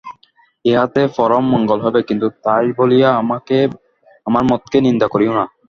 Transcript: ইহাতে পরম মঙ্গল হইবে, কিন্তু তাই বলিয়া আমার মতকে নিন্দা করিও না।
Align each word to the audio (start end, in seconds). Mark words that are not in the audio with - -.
ইহাতে 0.65 1.01
পরম 1.17 1.43
মঙ্গল 1.53 1.79
হইবে, 1.83 2.01
কিন্তু 2.09 2.27
তাই 2.45 2.67
বলিয়া 2.79 3.09
আমার 4.27 4.43
মতকে 4.51 4.77
নিন্দা 4.85 5.07
করিও 5.13 5.33
না। 5.39 5.45